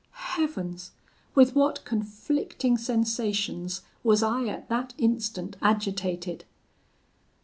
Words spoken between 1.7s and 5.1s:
conflicting sensations was I at that